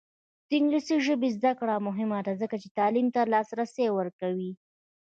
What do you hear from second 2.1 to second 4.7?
ده ځکه چې تعلیم ته لاسرسی ورکوي.